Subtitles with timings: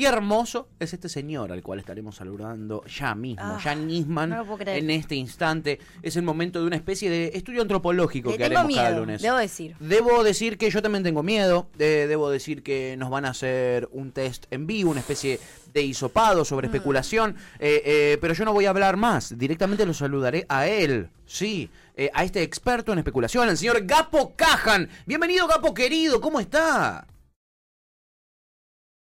[0.00, 4.36] Y hermoso es este señor al cual estaremos saludando ya mismo, Ah, Jan Nisman, no
[4.38, 4.78] lo puedo creer.
[4.78, 5.78] en este instante.
[6.00, 9.20] Es el momento de una especie de estudio antropológico Le que haremos cada miedo, lunes.
[9.20, 9.76] debo decir.
[9.78, 11.68] Debo decir que yo también tengo miedo.
[11.78, 15.38] eh, debo decir que nos van a hacer un test en vivo, una especie
[15.74, 16.70] de hisopado sobre Mm.
[16.74, 17.36] especulación.
[17.58, 19.36] eh, eh, pero yo no voy a hablar más.
[19.36, 21.10] Directamente lo saludaré a él.
[21.26, 24.88] Sí, eh, a este experto en especulación, el señor Gapo Cajan.
[25.04, 26.22] Bienvenido, Gapo querido.
[26.22, 27.06] ¿Cómo está?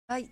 [0.10, 0.30] Ay.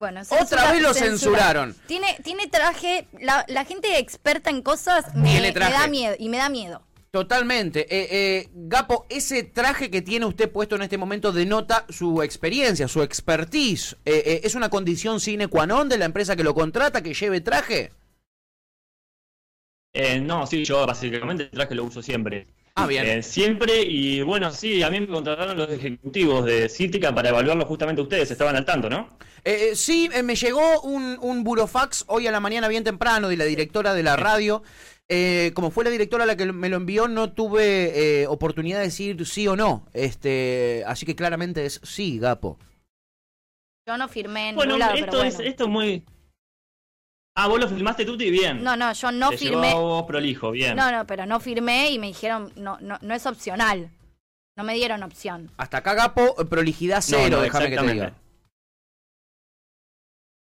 [0.00, 1.08] Bueno, Otra vez lo censura.
[1.10, 1.74] censuraron.
[1.86, 3.08] Tiene, tiene traje.
[3.20, 6.14] La, la gente experta en cosas me, da miedo.
[6.18, 6.82] Y me da miedo.
[7.10, 7.80] Totalmente.
[7.90, 12.86] Eh, eh, Gapo, ese traje que tiene usted puesto en este momento denota su experiencia,
[12.86, 13.96] su expertise.
[14.04, 17.14] Eh, eh, ¿Es una condición sine qua non de la empresa que lo contrata que
[17.14, 17.90] lleve traje?
[19.94, 22.46] Eh, no, sí, yo básicamente el traje lo uso siempre.
[22.82, 23.06] Ah, bien.
[23.06, 27.64] Eh, siempre, y bueno, sí, a mí me contrataron los ejecutivos de Cítrica para evaluarlo
[27.66, 29.08] justamente ustedes, estaban al tanto, ¿no?
[29.44, 33.28] Eh, eh, sí, eh, me llegó un, un burofax hoy a la mañana bien temprano
[33.28, 34.62] de la directora de la radio.
[35.10, 38.84] Eh, como fue la directora la que me lo envió, no tuve eh, oportunidad de
[38.84, 39.86] decir sí o no.
[39.94, 42.58] Este, así que claramente es sí, Gapo.
[43.86, 45.50] Yo no firmé en Bueno, ningún lado, esto, pero es, bueno.
[45.50, 46.04] esto es muy...
[47.40, 48.64] Ah, vos lo filmaste tú y bien.
[48.64, 49.70] No, no, yo no Te llegó firmé.
[49.70, 50.74] a vos prolijo, bien.
[50.74, 53.90] No, no, pero no firmé y me dijeron, no, no, no es opcional.
[54.56, 55.48] No me dieron opción.
[55.56, 57.94] Hasta acá, Gapo, prolijidad cero, no, déjame que te exactamente.
[58.06, 58.14] diga.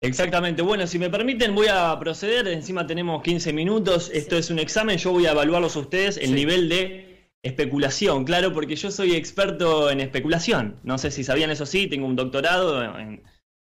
[0.02, 0.62] Exactamente.
[0.62, 2.48] Bueno, si me permiten, voy a proceder.
[2.50, 4.12] Encima tenemos 15 minutos.
[4.14, 4.98] Esto es un examen.
[4.98, 6.34] Yo voy a evaluarlos a ustedes el Sí.
[6.34, 10.80] nivel de especulación, claro, porque yo soy experto en especulación.
[10.84, 13.24] No sé si sabían eso sí, tengo un doctorado en,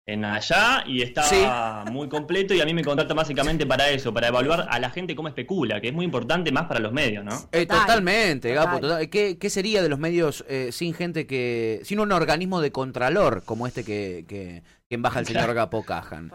[0.07, 4.29] en allá y está muy completo y a mí me contrata básicamente para eso, para
[4.29, 7.33] evaluar a la gente cómo especula, que es muy importante más para los medios, ¿no?
[7.53, 8.81] Eh, Total, totalmente, Gapo.
[8.81, 9.09] total.
[9.09, 11.81] ¿Qué, qué sería de los medios eh, sin gente que.
[11.85, 15.55] sin un organismo de contralor como este que, que, que embaja el señor.
[15.55, 16.31] Gapo Cajan?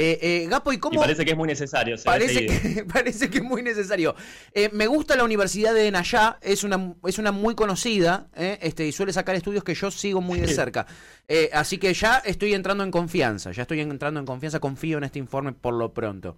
[0.00, 1.00] Eh, eh, Gapo, ¿y Y cómo.?
[1.00, 1.96] parece que es muy necesario.
[1.96, 4.14] que, parece que es muy necesario.
[4.54, 8.86] Eh, me gusta la Universidad de Nayá, es una, es una muy conocida, eh, este,
[8.86, 10.86] y suele sacar estudios que yo sigo muy de cerca.
[11.26, 15.04] Eh, así que ya estoy entrando en confianza, ya estoy entrando en confianza, confío en
[15.04, 16.36] este informe por lo pronto.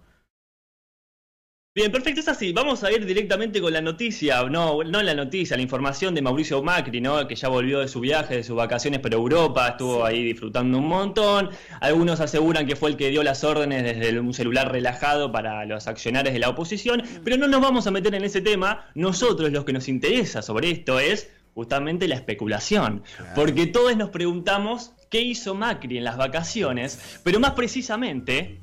[1.73, 2.51] Bien, perfecto, es así.
[2.51, 6.61] Vamos a ir directamente con la noticia, no, no la noticia, la información de Mauricio
[6.61, 7.25] Macri, ¿no?
[7.29, 10.89] Que ya volvió de su viaje, de sus vacaciones por Europa, estuvo ahí disfrutando un
[10.89, 11.49] montón.
[11.79, 15.87] Algunos aseguran que fue el que dio las órdenes desde un celular relajado para los
[15.87, 18.91] accionarios de la oposición, pero no nos vamos a meter en ese tema.
[18.93, 23.01] Nosotros lo que nos interesa sobre esto es justamente la especulación,
[23.33, 28.59] porque todos nos preguntamos qué hizo Macri en las vacaciones, pero más precisamente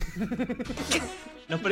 [1.48, 1.60] nos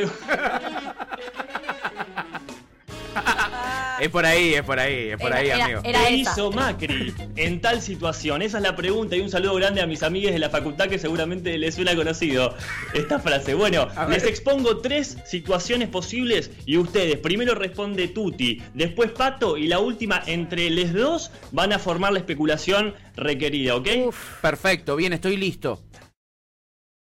[3.98, 5.80] Es por ahí, es por ahí, es por Era- ahí, era- amigo.
[5.82, 6.32] era- ¿Qué esa.
[6.32, 8.42] hizo Macri en tal situación?
[8.42, 10.98] Esa es la pregunta y un saludo grande a mis amigues de la facultad que
[10.98, 12.54] seguramente les suena conocido
[12.92, 13.54] esta frase.
[13.54, 19.78] Bueno, les expongo tres situaciones posibles y ustedes, primero responde Tuti, después Pato y la
[19.78, 23.88] última entre les dos van a formar la especulación requerida, ¿ok?
[24.08, 25.82] Uf, Perfecto, bien, estoy listo.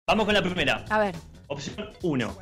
[0.08, 0.86] Vamos con la primera.
[0.92, 1.16] a ver.
[1.48, 2.38] Opción 1.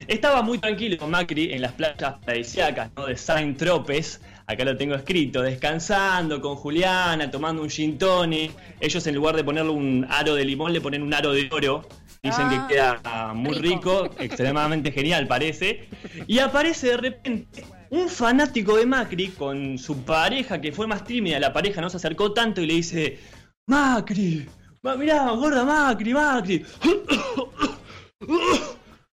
[0.00, 3.06] Estaba muy tranquilo con Macri en las playas paradisíacas ¿no?
[3.06, 4.20] de Saint Tropez.
[4.46, 8.52] Acá lo tengo escrito, descansando con Juliana, tomando un gin tonic.
[8.78, 11.88] Ellos en lugar de ponerle un aro de limón le ponen un aro de oro.
[12.22, 14.02] Dicen Ah, que queda ah, muy rico.
[14.04, 15.88] rico, extremadamente genial parece.
[16.26, 21.40] Y aparece de repente un fanático de Macri con su pareja que fue más tímida.
[21.40, 23.18] La pareja no se acercó tanto y le dice,
[23.66, 24.46] Macri,
[24.82, 26.64] ma- mirá, gorda Macri, Macri.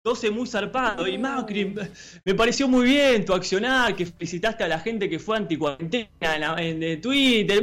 [0.08, 1.76] Tose muy zarpado y Macri,
[2.24, 6.82] me pareció muy bien tu accionar, que felicitaste a la gente que fue anticuarentena en,
[6.82, 7.62] en Twitter.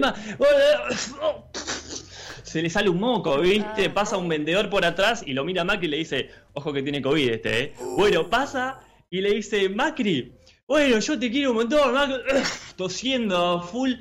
[2.43, 3.88] Se le sale un moco, ¿viste?
[3.88, 6.82] Pasa un vendedor por atrás y lo mira a Macri y le dice, ojo que
[6.82, 7.72] tiene COVID este, ¿eh?
[7.97, 8.78] Bueno, pasa
[9.09, 10.34] y le dice, Macri,
[10.66, 12.17] bueno, yo te quiero un montón, Macri,
[12.76, 13.93] tosiendo full.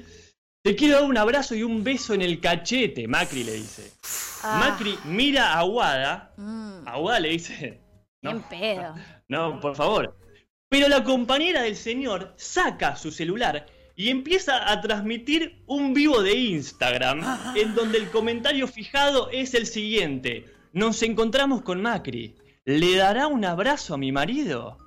[0.61, 3.93] Te quiero dar un abrazo y un beso en el cachete, Macri le dice.
[4.43, 7.82] Ah, Macri mira a Wada, mm, a Wada le dice,
[8.23, 8.95] no, pedo.
[9.27, 10.17] no, por favor.
[10.69, 16.33] Pero la compañera del señor saca su celular y empieza a transmitir un vivo de
[16.33, 17.21] Instagram
[17.55, 20.45] en donde el comentario fijado es el siguiente.
[20.71, 22.35] Nos encontramos con Macri.
[22.65, 24.77] ¿Le dará un abrazo a mi marido?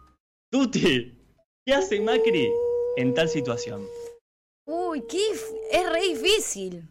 [0.50, 1.14] Tuti,
[1.64, 2.50] ¿qué hace Macri
[2.96, 3.86] en tal situación?
[4.66, 5.30] Uy, qué
[5.70, 6.88] es re difícil.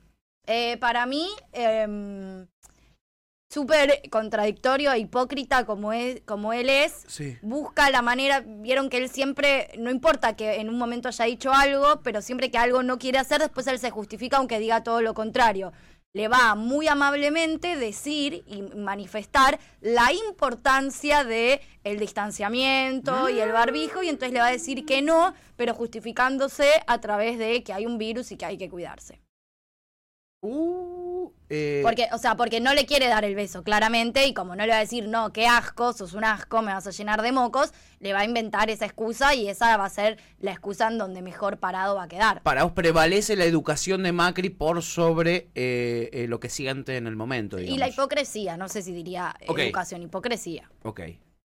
[0.47, 2.47] Eh, para mí, em,
[3.55, 7.37] súper contradictorio e hipócrita como, es, como él es, Sí.
[7.41, 11.53] busca la manera, vieron que él siempre, no importa que en un momento haya dicho
[11.53, 15.01] algo, pero siempre que algo no quiere hacer, después él se justifica aunque diga todo
[15.01, 15.71] lo contrario.
[16.11, 24.03] Le va muy amablemente decir y manifestar la importancia de el distanciamiento y el barbijo
[24.03, 27.85] y entonces le va a decir que no, pero justificándose a través de que hay
[27.85, 29.24] un virus y que hay que cuidarse.
[30.41, 34.55] Uh, eh, Porque, o sea, porque no le quiere dar el beso, claramente, y como
[34.55, 37.21] no le va a decir, no, qué asco, sos un asco, me vas a llenar
[37.21, 40.87] de mocos, le va a inventar esa excusa y esa va a ser la excusa
[40.87, 42.41] en donde mejor parado va a quedar.
[42.41, 47.07] para vos prevalece la educación de Macri por sobre eh, eh, lo que siente en
[47.07, 47.75] el momento, digamos.
[47.75, 50.69] Y la hipocresía, no sé si diría eh, educación, hipocresía.
[50.83, 51.01] Ok.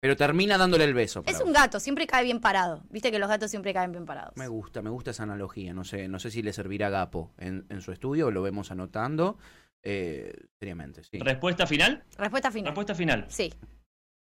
[0.04, 1.24] Pero termina dándole el beso.
[1.26, 1.54] Es un vos.
[1.54, 2.84] gato, siempre cae bien parado.
[2.90, 4.36] Viste que los gatos siempre caen bien parados.
[4.36, 5.74] Me gusta, me gusta esa analogía.
[5.74, 8.70] No sé, no sé si le servirá a Gapo en, en su estudio, lo vemos
[8.70, 9.38] anotando.
[9.82, 11.20] Eh, seriamente, sí.
[11.20, 12.04] ¿Respuesta final?
[12.18, 12.72] Respuesta final.
[12.72, 13.26] Respuesta final.
[13.30, 13.54] Sí.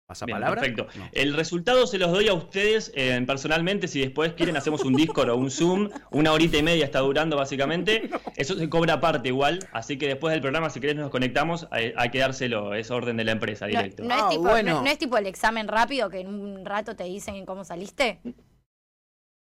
[0.06, 0.60] ¿Pasa Bien, palabra?
[0.60, 0.86] perfecto.
[0.96, 1.08] No.
[1.10, 3.88] El resultado se los doy a ustedes eh, personalmente.
[3.88, 5.90] Si después quieren, hacemos un Discord o un Zoom.
[6.12, 8.08] Una horita y media está durando, básicamente.
[8.36, 9.58] Eso se cobra aparte igual.
[9.72, 11.66] Así que después del programa, si querés, nos conectamos.
[11.72, 12.72] Hay, hay que dárselo.
[12.74, 14.04] Es orden de la empresa, directo.
[14.04, 14.74] no es Ah, bueno.
[14.74, 18.20] no- no es tipo el examen rápido que en un rato te dicen cómo saliste.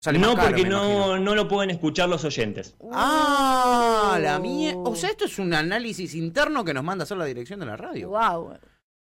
[0.04, 2.76] Sale No, caro, porque no, no lo pueden escuchar los oyentes.
[2.92, 4.42] Ah, la Uh.
[4.42, 4.74] mía.
[4.76, 7.66] O sea, esto es un análisis interno que nos manda a hacer la dirección de
[7.66, 8.10] la radio.
[8.10, 8.52] Wow.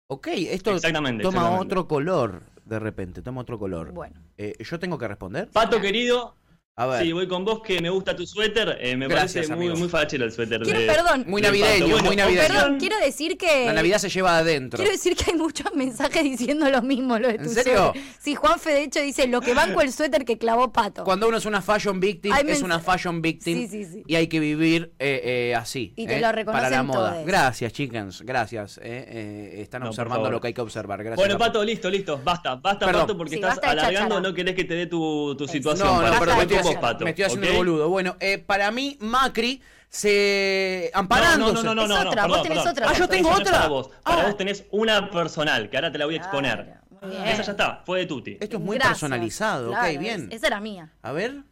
[0.08, 1.66] Ok, esto Exactamente, toma exactamente.
[1.66, 3.92] otro color de repente, toma otro color.
[3.92, 4.20] Bueno.
[4.38, 5.48] Eh, ¿Yo tengo que responder?
[5.50, 6.36] Pato querido,
[6.74, 7.02] A ver.
[7.02, 8.78] sí, voy con vos que me gusta tu suéter.
[8.80, 9.78] eh, me Gracias, parece muy, amigo.
[9.78, 10.62] muy fachero el suéter.
[10.62, 11.24] Quiero, de- perdón.
[11.28, 11.86] Muy de navideño.
[11.88, 12.48] Bueno, muy navideño.
[12.48, 13.66] Perdón, quiero decir que.
[13.66, 14.78] La Navidad se lleva adentro.
[14.78, 17.92] Quiero decir que hay muchos mensajes diciendo lo mismo, lo de tu ¿En serio?
[17.92, 18.02] suéter.
[18.18, 21.04] Sí, Juanfe de hecho dice lo que banco el suéter que clavó Pato.
[21.04, 24.02] Cuando uno es una fashion victim, Hay es una fashion victim Sí, sí, sí.
[24.06, 25.92] y hay que vivir eh, eh, así.
[25.94, 27.22] Y te eh, lo reconocen Para la moda.
[27.26, 28.78] Gracias, chickens, gracias.
[28.78, 31.04] eh, eh, están No, observando lo que hay que observar.
[31.04, 31.16] Gracias.
[31.16, 31.36] Bueno.
[31.38, 32.18] Pato, listo, listo.
[32.24, 33.02] Basta, basta, Perdón.
[33.02, 34.22] Pato, porque Sí, estás alargando.
[34.22, 35.86] No querés que te dé tu, tu situación.
[35.86, 36.70] No, no, Pato.
[36.70, 37.04] haciendo, cháchara.
[37.04, 37.50] me estoy haciendo ¿ok?
[37.52, 37.88] el boludo.
[37.88, 40.90] Bueno, eh, para mí, Macri se.
[40.94, 41.54] Amparándose.
[41.54, 42.72] no, no, no, no, Es no, otra, vos perdón, tenés perdón.
[42.72, 43.58] otra Ah, yo tengo Esa no es otra.
[43.58, 44.26] Para vos, para Ah.
[44.26, 46.64] vos tenés una personal, que ahora te la voy a exponer.
[46.64, 47.22] Claro, muy bien.
[47.28, 48.38] Esa ya está, fue de Tuti.
[48.40, 48.98] Esto es muy Gracias.
[49.00, 50.28] personalizado, Claro, ok, bien.
[50.30, 50.92] es- Esa era mía.
[51.02, 51.42] A ver.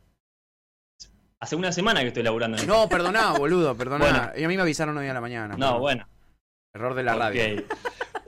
[1.43, 2.73] Hace una semana que estoy laburando en esto.
[2.75, 4.05] No, perdoná, boludo, perdoná.
[4.05, 4.31] Bueno.
[4.37, 5.57] Y a mí me avisaron hoy a la mañana.
[5.57, 6.07] No, bueno.
[6.75, 7.63] Error de la radio.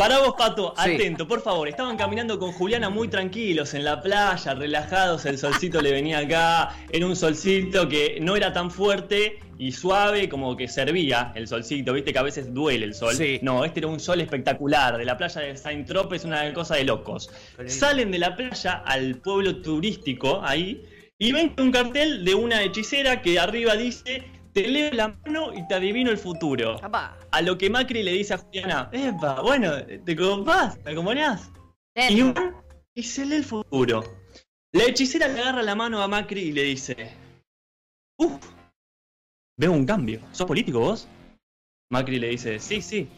[0.02, 0.94] Para vos, Pato, Sí.
[0.94, 1.68] atento, por favor.
[1.68, 5.24] Estaban caminando con Juliana muy tranquilos en la playa, relajados.
[5.26, 6.74] El solcito le venía acá.
[6.90, 11.92] Era un solcito que no era tan fuerte y suave, como que servía el solcito.
[11.92, 13.14] Viste que a veces duele el sol.
[13.14, 13.38] Sí.
[13.42, 14.98] No, este era un sol espectacular.
[14.98, 17.30] De la playa de Saint-Tropez, una cosa de locos.
[17.66, 20.82] Salen de la playa al pueblo turístico ahí
[21.16, 25.66] y ven un cartel de una hechicera que arriba dice: Te leo la mano y
[25.66, 26.78] te adivino el futuro.
[27.30, 29.70] A lo que Macri le dice a Juliana, epa, bueno,
[30.04, 30.78] ¿te compás?
[30.82, 31.50] ¿Te acompañás?
[32.10, 32.22] Y,
[32.94, 34.02] y se lee el futuro.
[34.72, 37.14] La hechicera le agarra la mano a Macri y le dice,
[38.18, 38.44] uff,
[39.58, 40.20] veo un cambio.
[40.32, 41.08] ¿Sos político vos?
[41.90, 43.08] Macri le dice, sí, sí,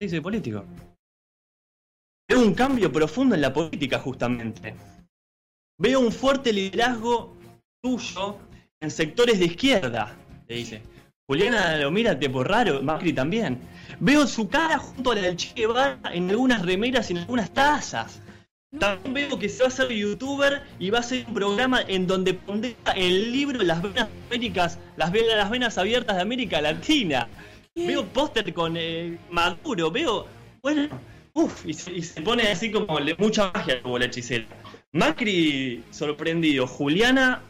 [0.00, 0.64] sí, soy político.
[2.28, 4.74] Veo un cambio profundo en la política justamente.
[5.78, 7.36] Veo un fuerte liderazgo
[7.82, 8.38] tuyo
[8.80, 10.16] en sectores de izquierda,
[10.48, 10.82] le dice.
[11.28, 13.58] Juliana lo mira tipo raro, Macri también.
[13.98, 17.50] Veo su cara junto a la del Che Guevara en algunas remeras y en algunas
[17.52, 18.22] tazas.
[18.78, 22.06] También veo que se va a hacer youtuber y va a hacer un programa en
[22.06, 27.26] donde pondrá el libro Las venas Américas, las, ve- las venas abiertas de América Latina.
[27.74, 30.26] Veo póster con eh, Maduro, veo,
[30.62, 30.88] bueno,
[31.34, 34.44] uff, y, se- y se pone así como le- mucha magia como la hechicera.
[34.92, 37.42] Macri sorprendido, Juliana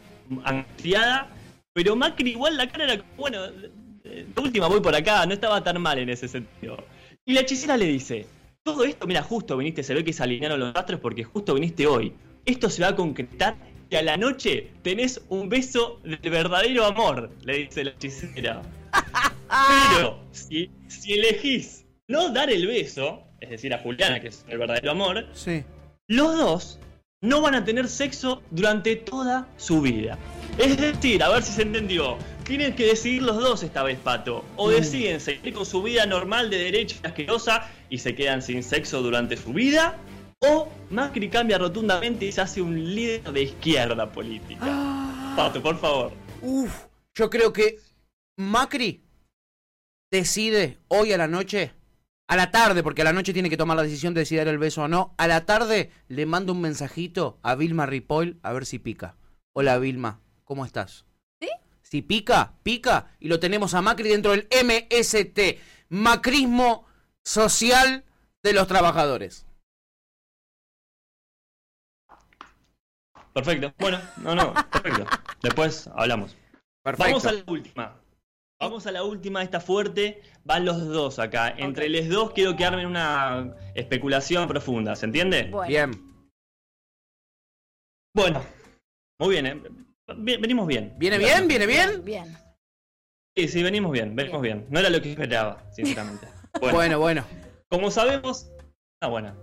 [0.43, 1.27] angustiada,
[1.77, 5.63] pero Macri igual la cara era como, bueno, de última voy por acá, no estaba
[5.63, 6.83] tan mal en ese sentido.
[7.23, 8.25] Y la hechicera le dice,
[8.63, 11.85] todo esto, mira, justo viniste, se ve que se alinearon los astros porque justo viniste
[11.85, 12.13] hoy.
[12.45, 13.55] Esto se va a concretar
[13.91, 18.63] y a la noche tenés un beso del verdadero amor, le dice la hechicera.
[19.93, 24.57] Pero si, si elegís no dar el beso, es decir, a Juliana, que es el
[24.57, 25.63] verdadero amor, Sí.
[26.07, 26.79] los dos
[27.21, 30.17] no van a tener sexo durante toda su vida.
[30.57, 34.43] Es decir, a ver si se entendió, tienen que decidir los dos esta vez, Pato.
[34.55, 38.63] O deciden seguir con su vida normal de derecha y asquerosa y se quedan sin
[38.63, 39.97] sexo durante su vida,
[40.39, 44.65] o Macri cambia rotundamente y se hace un líder de izquierda política.
[45.35, 46.11] Pato, por favor.
[46.41, 47.79] Uf, yo creo que
[48.35, 49.03] Macri
[50.11, 51.73] decide hoy a la noche,
[52.27, 54.47] a la tarde, porque a la noche tiene que tomar la decisión de si dar
[54.47, 55.13] el beso o no.
[55.17, 59.15] A la tarde le mando un mensajito a Vilma Ripoll a ver si pica.
[59.53, 61.05] Hola Vilma, ¿cómo estás?
[61.41, 61.49] ¿Sí?
[61.81, 66.87] Si pica, pica y lo tenemos a Macri dentro del MST, Macrismo
[67.23, 68.05] Social
[68.41, 69.45] de los trabajadores.
[73.33, 73.73] Perfecto.
[73.77, 75.05] Bueno, no, no, perfecto.
[75.43, 76.35] Después hablamos.
[76.81, 77.11] Perfecto.
[77.11, 78.01] Vamos a la última.
[78.59, 80.23] Vamos a la última, esta fuerte.
[80.45, 81.49] Van los dos acá.
[81.49, 85.49] Entre los dos quiero que armen una especulación profunda, ¿se entiende?
[85.51, 85.91] Bueno, Bien.
[88.15, 88.43] Bueno,
[89.19, 89.86] muy bien, ¿eh?
[90.15, 90.93] Bien, venimos bien.
[90.97, 91.47] ¿Viene bien?
[91.47, 92.03] ¿Viene bien?
[92.03, 92.37] bien.
[93.35, 94.65] Sí, sí, venimos bien, venimos bien.
[94.69, 96.27] No era lo que esperaba, sinceramente.
[96.59, 97.23] Bueno, Bueno, bueno.
[97.69, 98.49] como sabemos.
[98.99, 99.35] Ah, bueno.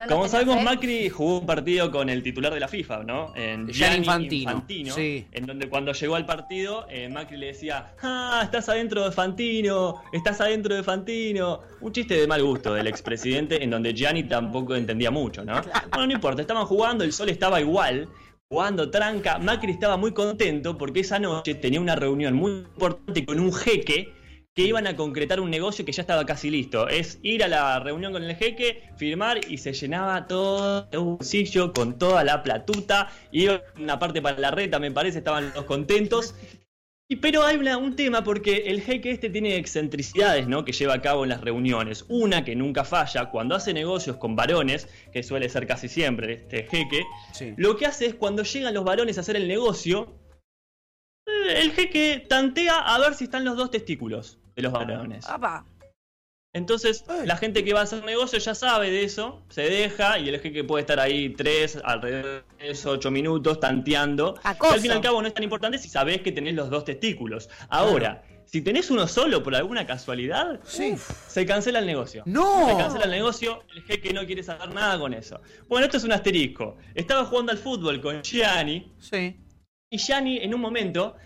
[0.00, 0.64] ¿No Como sabemos, fe?
[0.64, 3.36] Macri jugó un partido con el titular de la FIFA, ¿no?
[3.36, 5.26] En Gianni Infantino, sí.
[5.32, 10.02] En donde cuando llegó al partido, eh, Macri le decía, ah, estás adentro de Fantino,
[10.12, 11.60] estás adentro de Fantino.
[11.82, 15.60] Un chiste de mal gusto del expresidente, en donde Gianni tampoco entendía mucho, ¿no?
[15.90, 18.08] Bueno, no importa, estaban jugando, el sol estaba igual,
[18.52, 19.38] jugando tranca.
[19.38, 24.12] Macri estaba muy contento porque esa noche tenía una reunión muy importante con un jeque
[24.54, 26.86] que iban a concretar un negocio que ya estaba casi listo.
[26.86, 31.72] Es ir a la reunión con el jeque, firmar y se llenaba todo el bolsillo
[31.72, 33.10] con toda la platuta.
[33.30, 36.34] Y una parte para la reta, me parece, estaban los contentos.
[37.12, 40.64] Y, pero hay una- un tema porque el jeque este tiene excentricidades ¿no?
[40.64, 42.06] que lleva a cabo en las reuniones.
[42.08, 46.62] Una que nunca falla, cuando hace negocios con varones, que suele ser casi siempre este
[46.64, 47.02] jeque,
[47.32, 47.52] Sí.
[47.58, 50.14] lo que hace es cuando llegan los varones a hacer el negocio,
[51.26, 55.28] eh, el jeque tantea a ver si están los dos testículos de los varones.
[55.28, 55.66] Apa.
[56.54, 57.26] Entonces, Ay.
[57.26, 60.38] la gente que va a hacer negocio ya sabe de eso, se deja y el
[60.38, 64.34] jeque puede estar ahí tres, alrededor de tres, ocho minutos tanteando.
[64.42, 64.72] Acoso.
[64.72, 66.68] Que al fin y al cabo no es tan importante si sabés que tenés los
[66.68, 67.48] dos testículos.
[67.70, 70.94] Ahora, si tenés uno solo por alguna casualidad, Sí.
[71.28, 72.22] se cancela el negocio.
[72.26, 72.68] ¡No!
[72.68, 75.40] Se cancela el negocio, el jeque no quiere saber nada con eso.
[75.68, 76.76] Bueno, esto es un asterisco.
[76.94, 79.40] Estaba jugando al fútbol con Gianni Sí.
[79.88, 81.16] y Gianni en un momento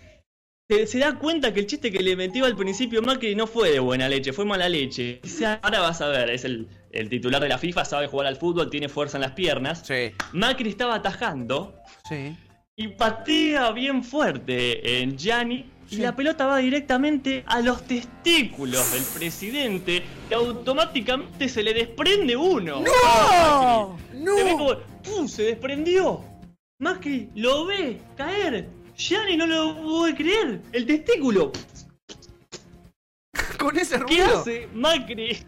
[0.69, 3.79] se, da cuenta que el chiste que le metió al principio Macri no fue de
[3.79, 5.21] buena leche, fue mala leche.
[5.61, 8.69] Ahora vas a ver, es el, el titular de la FIFA, sabe jugar al fútbol,
[8.69, 9.83] tiene fuerza en las piernas.
[9.85, 10.11] Sí.
[10.33, 11.75] Macri estaba atajando
[12.09, 12.35] Sí.
[12.75, 15.65] y patea bien fuerte en Gianni.
[15.89, 22.35] Y la pelota va directamente a los testículos del presidente y automáticamente se le desprende
[22.35, 22.81] uno.
[22.81, 23.97] ¡No!
[24.35, 25.27] Se ve como, ¡pum!
[25.29, 26.21] Se desprendió.
[26.79, 28.67] Macri lo ve caer.
[28.97, 30.61] Gianni no lo puede creer.
[30.71, 31.51] El testículo.
[33.59, 34.39] Con ese ¿Qué ruido.
[34.39, 35.45] hace Macri?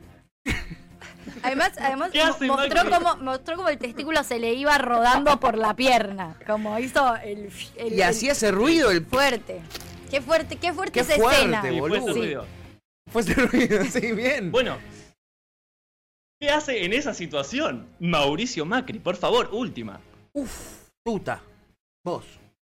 [1.42, 2.92] Además, además ¿Qué hace, mo- mostró Macri?
[3.06, 6.38] como, mostró como el testículo se le iba rodando por la pierna.
[6.46, 7.50] Como hizo el.
[7.78, 9.62] el- Y hacía ese ruido el Fuerte.
[10.10, 11.62] Qué fuerte, qué fuerte Qué esa fuerte, escena.
[11.62, 12.46] Fue ese ruido.
[13.12, 14.52] Fue ese ruido, sí, bien.
[14.52, 14.78] Bueno.
[16.42, 17.88] ¿Qué hace en esa situación?
[18.00, 20.00] Mauricio Macri, por favor, última.
[21.06, 21.42] Tuta.
[22.04, 22.24] Vos.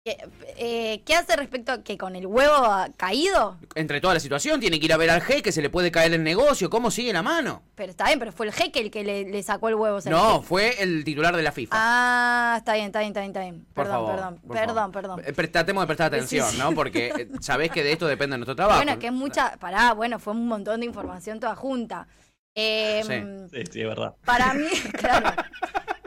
[0.06, 0.18] ¿Qué,
[0.58, 2.64] eh, ¿Qué hace respecto a que con el huevo
[2.96, 3.58] caído?
[3.74, 6.14] Entre toda la situación, tiene que ir a ver al jeque, se le puede caer
[6.14, 7.64] el negocio, ¿cómo sigue la mano?
[7.74, 9.98] Pero está bien, pero fue el jeque el que le, le sacó el huevo.
[9.98, 10.46] o sea, el No, jeque.
[10.48, 11.76] fue el titular de la FIFA.
[11.76, 13.66] Ah, está bien, está bien, está bien, está bien.
[13.74, 14.92] Por Perdón, favor, perdón, por perdón, favor.
[14.92, 15.22] perdón.
[15.26, 16.62] Eh, pre- Tratemos de prestar atención, Sí, sí.
[16.62, 16.72] ¿no?
[16.76, 18.78] Porque eh, sabés que de esto depende nuestro trabajo.
[18.84, 19.58] Bueno, que es mucha.
[19.58, 22.08] Pará, bueno, fue un montón de información toda junta.
[22.54, 23.58] Eh, Sí.
[23.58, 24.14] Sí, sí, es verdad.
[24.24, 24.68] Para mí,
[25.00, 25.32] claro.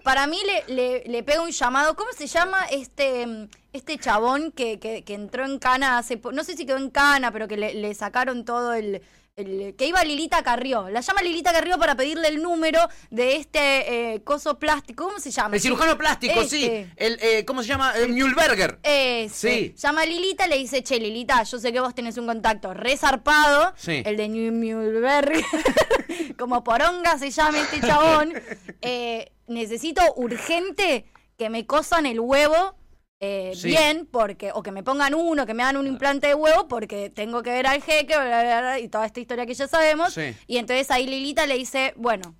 [0.08, 1.94] Para mí le, le, le pega un llamado.
[1.94, 3.26] ¿Cómo se llama este,
[3.74, 7.30] este chabón que, que, que entró en cana hace No sé si quedó en cana,
[7.30, 9.02] pero que le, le sacaron todo el,
[9.36, 10.88] el- Que iba Lilita Carrió.
[10.88, 15.04] La llama Lilita Carrió para pedirle el número de este eh, coso plástico.
[15.08, 15.56] ¿Cómo se llama?
[15.56, 16.64] El cirujano plástico, sí.
[16.64, 16.90] Este.
[16.96, 17.92] El, eh, ¿Cómo se llama?
[17.94, 18.78] El Mühlberger.
[18.84, 19.28] Ese.
[19.50, 19.74] Sí.
[19.76, 22.96] Llama a Lilita, le dice, che, Lilita, yo sé que vos tenés un contacto re
[22.96, 23.74] zarpado.
[23.76, 24.00] Sí.
[24.06, 25.44] El de Mulberry.
[26.38, 28.32] Como poronga se llama este chabón.
[28.80, 31.04] Eh, necesito urgente
[31.36, 32.74] que me cosan el huevo
[33.20, 33.68] eh, Sí.
[33.68, 37.10] bien, porque, o que me pongan uno, que me hagan un implante de huevo, porque
[37.10, 40.14] tengo que ver al jeque, bla, bla, bla, y toda esta historia que ya sabemos.
[40.14, 40.36] Sí.
[40.46, 42.36] Y entonces ahí Lilita le dice, bueno,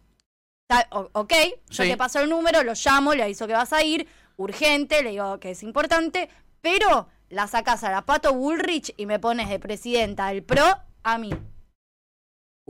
[0.93, 1.33] ok,
[1.71, 1.91] yo Sí.
[1.91, 5.41] te paso el número, lo llamo, le aviso que vas a ir, urgente, le digo
[5.41, 6.29] que es importante,
[6.61, 10.65] pero la sacas a la Pato Bullrich y me pones de presidenta del PRO
[11.03, 11.31] a mí.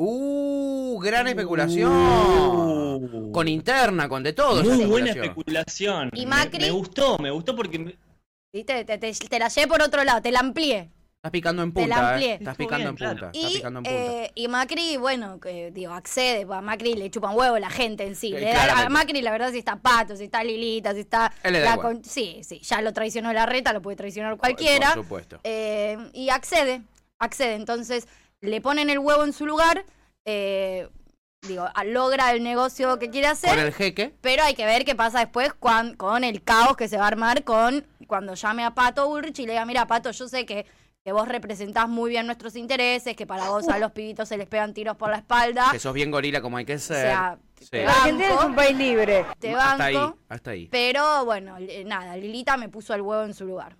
[0.00, 1.90] Uh, gran especulación.
[1.92, 3.32] Uh.
[3.32, 4.62] Con interna, con de todo.
[4.62, 6.10] Muy buena especulación.
[6.14, 7.96] Y Me- Macri- Me, gustó, me gustó porque me-
[8.52, 8.84] ¿Viste?
[8.84, 10.88] Te, te- te la llevé por otro lado, te la amplié.
[11.16, 12.30] Estás picando en Te la punta, amplié.
[12.30, 12.34] eh.
[12.38, 13.12] Estás picando bien, en punta.
[13.16, 13.30] claro.
[13.34, 13.98] Estás Y, picando en punta.
[14.24, 18.06] eh, y Macri, bueno, que, digo, accede, pues, a Macri le chupan huevo la gente
[18.06, 18.32] en sí.
[18.36, 18.88] Eh, Le da- a.
[18.88, 21.32] Macri la verdad si está Pato, si está Lilita, si está...
[21.42, 21.94] Él le da la igual.
[21.96, 24.94] con- sí, sí, ya lo traicionó la reta, lo puede traicionar cualquiera.
[24.94, 25.40] Por supuesto.
[25.42, 26.82] Eh, y accede,
[27.18, 27.54] accede.
[27.54, 28.06] Entonces
[28.40, 29.84] le ponen el huevo en su lugar,
[30.24, 30.88] eh,
[31.42, 34.14] digo, logra el negocio que quiere hacer, Con el jeque.
[34.20, 37.08] pero hay que ver qué pasa después cuan- con el caos que se va a
[37.08, 40.66] armar con cuando llame a Pato Ulrich y le diga, mira, Pato, yo sé que,
[41.04, 44.46] que vos representás muy bien nuestros intereses, que para vos a los pibitos se les
[44.48, 45.68] pegan tiros por la espalda.
[45.70, 46.96] Que sos bien gorila como hay que O ser.
[47.06, 47.68] sea, Sí.
[47.78, 49.26] La Argentina es banco, un país libre.
[49.40, 50.18] te Hasta ahí, banco.
[50.28, 50.68] hasta ahí.
[50.70, 53.76] Pero bueno, eh, nada, Lilita me puso el huevo en su lugar.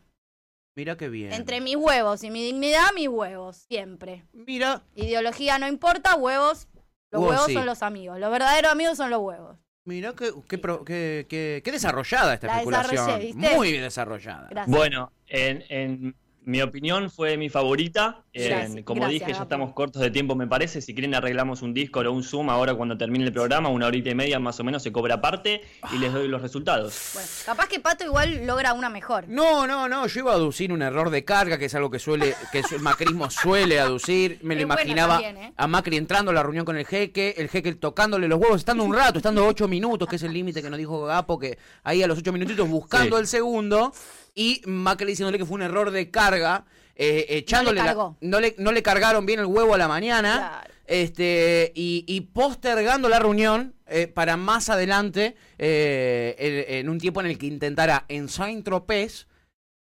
[0.78, 1.32] Mira qué bien.
[1.32, 4.22] Entre mis huevos y mi dignidad, mis huevos, siempre.
[4.32, 6.68] Mira, Ideología no importa, huevos.
[7.10, 7.54] Los Huevos huevos sí.
[7.54, 8.20] son los amigos.
[8.20, 9.58] Los verdaderos amigos son los huevos.
[9.84, 13.22] mira qué, qué, pro- qué- qué- qué desarrollada esta La especulación.
[13.34, 14.46] Muy desarrollada.
[14.50, 14.76] Gracias.
[14.76, 16.14] Bueno, en, en
[16.48, 18.22] mi opinión fue mi favorita.
[18.32, 20.80] Gracias, como gracias, dije, ya estamos cortos de tiempo, me parece.
[20.80, 24.08] Si quieren arreglamos un Discord o un Zoom ahora cuando termine el programa, una horita
[24.08, 25.60] y media más o menos se cobra aparte
[25.92, 27.10] y les doy los resultados.
[27.12, 29.28] Bueno, capaz que Pato igual logra una mejor.
[29.28, 31.98] No, no, no, yo iba a aducir un error de carga, que es algo que
[31.98, 34.38] suele, que el macrismo suele aducir.
[34.42, 35.52] Me lo imaginaba también, ¿eh?
[35.54, 38.84] a Macri entrando a la reunión con el jeque, el jeque tocándole los huevos, estando
[38.84, 42.02] un rato, estando ocho minutos, que es el límite que nos dijo Gapo, que ahí
[42.02, 43.20] a los ocho minutitos buscando Sí.
[43.20, 43.92] el segundo,
[44.38, 46.64] y Macri diciéndole que fue un error de carga,
[46.94, 50.34] eh, echándole la- no, le, no le cargaron bien el huevo a la mañana.
[50.62, 50.74] Claro.
[50.86, 57.20] Este, y, y postergando la reunión eh, para más adelante, eh, en, en un tiempo
[57.20, 59.26] en el que intentara en Saint-Tropez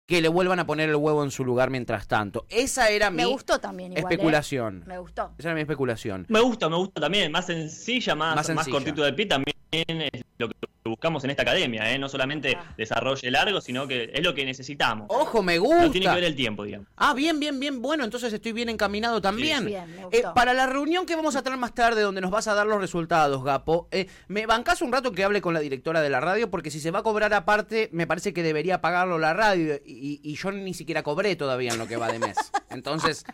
[0.05, 2.45] que le vuelvan a poner el huevo en su lugar mientras tanto.
[2.49, 4.11] Esa era mi Me gustó también igual.
[4.11, 4.15] ¿eh?
[4.15, 4.83] especulación.
[4.85, 5.33] Me gustó.
[5.37, 6.25] Esa era mi especulación.
[6.29, 7.31] Me gusta, me gusta también.
[7.31, 8.71] Más sencilla, más, Más más, sencilla.
[8.77, 10.55] cortito de pie también es lo que
[10.89, 11.91] buscamos en esta academia.
[11.93, 11.97] ¿eh?
[11.97, 12.73] No solamente Ah.
[12.77, 15.07] desarrolle largo, sino que es lo que necesitamos.
[15.09, 16.15] Ojo, me No tiene que gusta.
[16.15, 16.87] ver el tiempo, digamos.
[16.97, 17.81] Ah, bien, bien, bien.
[17.81, 19.59] Bueno, entonces estoy bien encaminado también.
[19.59, 22.31] Sí, bien, me Eh, para la reunión que vamos a tener más tarde, donde nos
[22.31, 25.59] vas a dar los resultados, Gapo, eh, me bancás un rato que hable con la
[25.59, 28.81] directora de la radio, porque si se va a cobrar aparte, me parece que debería
[28.81, 32.19] pagarlo la radio, y, y yo ni siquiera cobré todavía en lo que va de
[32.19, 32.35] mes.
[32.69, 33.25] Entonces,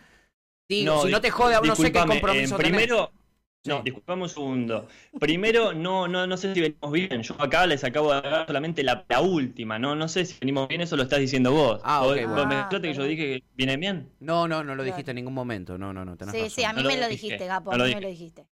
[0.68, 2.90] sí, si no te jode, no sé qué compromiso eh, tenés.
[3.66, 4.88] No, disculpame un segundo.
[5.18, 7.22] Primero, no, no, no sé si venimos bien.
[7.22, 9.78] Yo acá les acabo de dar solamente la, la última.
[9.78, 11.78] No, no sé si venimos bien, eso lo estás diciendo vos.
[11.84, 12.46] Ah, ok, vos bueno.
[12.46, 14.12] me Ah, que yo dije que vienen bien.
[14.20, 15.76] No, no, no lo dijiste en ningún momento.
[15.76, 16.50] No, no, no, tenés Sí, razón.
[16.56, 17.70] sí, a mí No me lo dije, dijiste, Gapo.
[17.70, 18.00] no a lo mí me dije.
[18.00, 18.46] lo dijiste.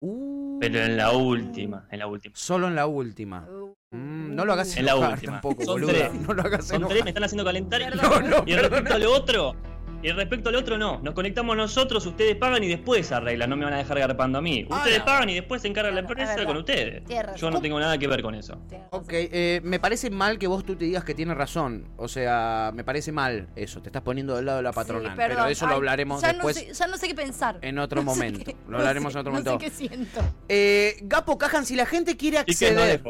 [0.00, 2.34] Uh, Pero en la última, en la última.
[2.36, 3.46] Solo en la última.
[3.48, 5.32] Uh, Mm, no lo hagas En la enojar última.
[5.40, 5.92] tampoco, Son boludo.
[5.92, 6.12] tres.
[6.28, 6.92] No lo hagas Son enojar.
[6.92, 7.80] tres, me están haciendo calentar.
[7.80, 7.84] y-.
[7.96, 9.54] No, no, y respecto a lo otro,
[10.02, 11.00] y respecto al otro no.
[11.02, 13.50] Nos conectamos nosotros, ustedes pagan y después arreglan.
[13.50, 14.66] No me van a dejar garpando a mí.
[14.70, 15.04] Ah, Ustedes no.
[15.04, 17.02] pagan y después se encarga la es empresa con ustedes.
[17.36, 18.60] Yo no tengo nada que ver con eso.
[18.90, 21.88] Ok, eh, me parece mal que vos tú te digas que tienes razón.
[21.96, 23.80] O sea, me parece mal eso.
[23.82, 25.12] Te estás poniendo del lado de la patronal.
[25.12, 27.58] Sí, pero eso lo hablaremos ya después No sé, ya no sé qué pensar.
[27.62, 28.44] en otro No momento.
[28.44, 29.58] qué- Lo no hablaremos sé- en otro no momento.
[29.60, 30.20] sé qué siento.
[30.48, 33.00] Eh, Gapo Cajan, si la gente quiere ¿Y qué no acceder.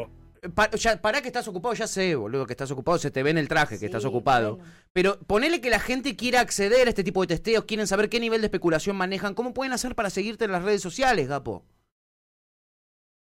[0.55, 3.29] Pa- ya, pará que estás ocupado, ya sé, boludo, que estás ocupado, se te ve
[3.31, 4.57] en el traje que Sí, estás ocupado.
[4.57, 4.71] bueno.
[4.93, 8.19] Pero ponele que la gente quiera acceder a este tipo de testeos, quieren saber qué
[8.19, 11.65] nivel de especulación manejan, ¿cómo pueden hacer para seguirte en las redes sociales, Gapo?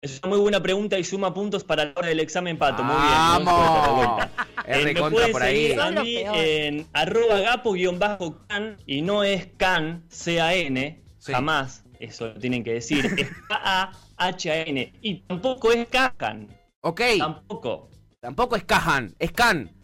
[0.01, 2.83] Es una muy buena pregunta y suma puntos para la hora del examen, Pato.
[2.83, 3.07] Muy bien.
[3.45, 4.25] ¡Vamos!
[4.65, 5.67] Es Eh, me pueden por ahí.
[5.69, 11.31] seguir a mí en arroba gapo-can y no es can, C-A-N, Sí.
[11.33, 16.47] jamás, eso lo tienen que decir, es K-A-H-A-N y tampoco es cajan,
[16.87, 17.89] Ok, tampoco,
[18.21, 19.75] tampoco es Cajan, es Can.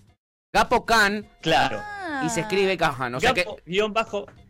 [0.53, 1.81] Gapo Can claro.
[2.25, 3.15] y se escribe Cajan.
[3.15, 3.41] O sea que.
[3.41, 3.61] Estuvimos-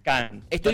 [0.04, 0.70] Perfecto.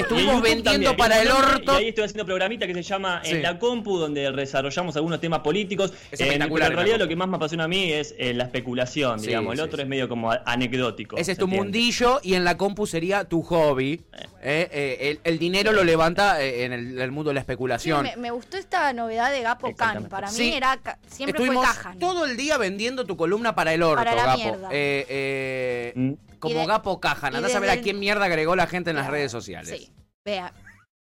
[0.00, 1.72] estuvimos vendiendo también, para el orto.
[1.74, 3.32] Y ahí estoy haciendo programita que se llama Sí.
[3.32, 5.92] En la Compu, donde desarrollamos algunos temas políticos.
[6.10, 8.32] Es Eh, espectacular pero En realidad lo que más me apasiona a mí es eh,
[8.34, 9.52] la especulación, Sí, digamos.
[9.52, 9.82] El sí, otro sí.
[9.82, 11.16] es medio como anecdótico.
[11.16, 11.64] ese es ¿se tu entiende?
[11.66, 14.00] mundillo y en la compu sería tu hobby.
[14.44, 17.42] Eh, eh, el, el dinero lo levanta eh, en el, el mundo de la Sí,
[17.42, 18.02] especulación.
[18.02, 20.08] me, me gustó esta novedad de Gapo Can.
[20.08, 20.52] Para mí Sí.
[20.52, 21.98] era ca- siempre Estuvimos fue Cajan.
[21.98, 24.38] todo el día vendiendo tu columna para el orto, Para la Gapo.
[24.38, 24.68] mierda.
[24.72, 26.12] Eh, eh, Mm.
[26.42, 27.32] Como de- Gapo Cajan.
[27.32, 29.78] y Andás a quién mierda agregó la gente en las redes sociales.
[29.78, 29.92] Sí.
[30.24, 30.52] Vea,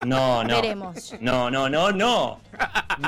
[0.05, 0.57] No, no.
[0.57, 1.15] veremos.
[1.21, 2.41] No, no, no, no.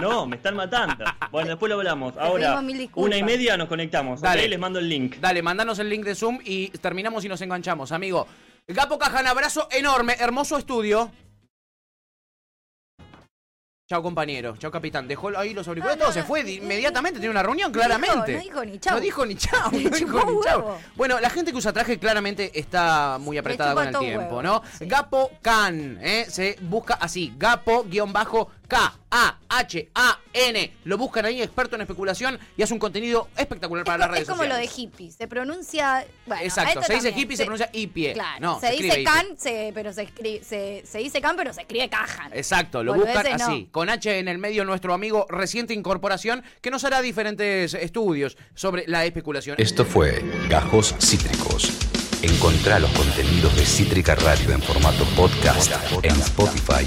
[0.01, 1.05] No, me están matando.
[1.31, 2.17] Bueno, después lo hablamos.
[2.17, 3.07] Ahora, pedimos mil disculpas.
[3.09, 4.21] una y media nos conectamos.
[4.21, 4.47] Dale.
[4.49, 5.17] Les mando el link.
[5.17, 8.27] Dale, mandanos el link de Zoom y terminamos y nos enganchamos, amigo.
[8.69, 11.11] Gapo Cajan, abrazo enorme, hermoso estudio.
[13.93, 14.57] Chao, compañero.
[14.57, 15.07] Chao, capitán.
[15.07, 15.99] Dejó ahí los auriculares.
[15.99, 17.21] No, todo se fue inmediatamente.
[17.21, 18.33] Tiene una reunión, claramente.
[18.33, 18.95] no dijo ni chau.
[18.95, 19.71] No dijo ni chao.
[19.71, 20.39] No dijo ni.
[20.97, 24.63] Bueno, la gente que usa traje claramente está muy apretada con el tiempo, huevo, ¿no?
[24.79, 24.87] sí.
[24.87, 26.25] Gapo Can, ¿eh?
[26.27, 27.35] Se busca así.
[28.73, 30.73] Gapo-K-A-H-A-N.
[30.85, 34.23] Lo buscan ahí, experto en especulación, y hace un contenido espectacular para es, las redes
[34.23, 34.79] es como lo de sociales.
[34.79, 35.13] hippie.
[35.13, 36.07] Se pronuncia.
[36.27, 38.13] Bueno, Exacto, se dice hippie, se pronuncia hippie.
[38.15, 41.61] Claro, No, se, dice can, se, pero se, escribe, se, se dice can, pero se
[41.63, 42.33] escribe cajan.
[42.33, 43.45] Exacto, lo buscan no.
[43.45, 48.37] así, con H en el medio nuestro amigo reciente incorporación que nos hará diferentes estudios
[48.55, 49.57] sobre la especulación.
[49.59, 51.71] Esto fue Gajos Cítricos.
[52.23, 55.73] Encontrá los contenidos de Cítrica Radio en formato podcast
[56.05, 56.87] en Spotify,